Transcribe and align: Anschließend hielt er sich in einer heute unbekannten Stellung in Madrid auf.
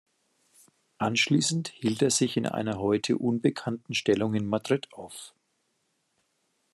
Anschließend 0.97 1.67
hielt 1.67 2.01
er 2.01 2.09
sich 2.09 2.35
in 2.35 2.47
einer 2.47 2.79
heute 2.79 3.19
unbekannten 3.19 3.93
Stellung 3.93 4.33
in 4.33 4.47
Madrid 4.47 4.91
auf. 4.93 5.35